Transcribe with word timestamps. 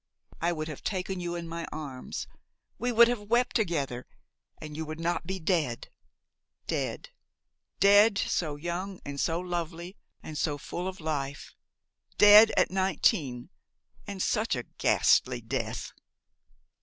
'–I 0.41 0.53
would 0.53 0.67
have 0.67 0.81
taken 0.83 1.19
you 1.19 1.35
in 1.35 1.47
my 1.47 1.67
arms, 1.71 2.25
we 2.79 2.91
would 2.91 3.07
have 3.07 3.29
wept 3.29 3.55
together, 3.55 4.07
and 4.57 4.75
you 4.75 4.83
would 4.83 4.99
not 4.99 5.27
be 5.27 5.37
dead. 5.37 5.89
Dead! 6.65 7.09
dead 7.79 8.17
so 8.17 8.55
young 8.55 8.99
and 9.05 9.19
so 9.19 9.39
lovely 9.39 9.95
and 10.23 10.39
so 10.39 10.57
full 10.57 10.87
of 10.87 11.01
life! 11.01 11.53
Dead 12.17 12.51
at 12.57 12.71
nineteen 12.71 13.51
and 14.07 14.23
such 14.23 14.55
a 14.55 14.63
ghastly 14.79 15.39
death!" 15.39 15.91